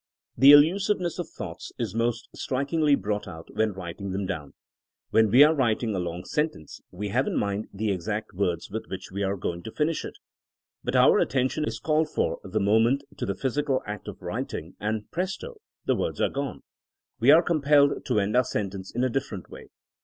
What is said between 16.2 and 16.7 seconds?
gone;